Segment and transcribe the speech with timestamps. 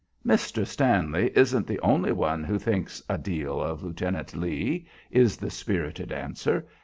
[0.25, 0.65] "Mr.
[0.65, 6.11] Stanley isn't the only one who thinks a deal of Lieutenant Lee," is the spirited
[6.11, 6.65] answer.